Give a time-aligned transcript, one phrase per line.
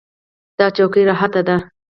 [0.57, 1.55] دا چوکۍ راحته ده.